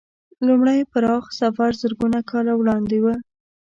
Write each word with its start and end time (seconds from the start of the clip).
لومړی 0.47 0.79
پراخ 0.91 1.25
سفر 1.39 1.71
زرګونه 1.81 2.19
کاله 2.29 2.53
وړاندې 2.57 2.97
و. 3.03 3.05